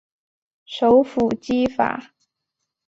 [0.65, 2.11] 首府基法。